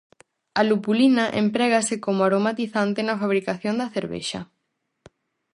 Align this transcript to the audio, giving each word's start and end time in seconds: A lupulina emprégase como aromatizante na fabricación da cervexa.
A 0.59 0.61
lupulina 0.69 1.25
emprégase 1.43 1.95
como 2.05 2.21
aromatizante 2.27 2.99
na 3.03 3.19
fabricación 3.21 3.75
da 3.77 3.91
cervexa. 3.95 4.41